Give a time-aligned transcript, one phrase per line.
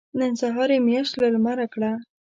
[0.19, 1.91] نن سهار يې مياشت له لمره کړه.